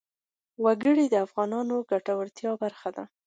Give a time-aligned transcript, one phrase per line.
[0.63, 3.03] وګړي د افغانانو د ګټورتیا برخه ده.